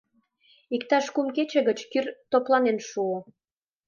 [0.75, 3.17] Иктаж кум кече гыч кӱр топланен шуо.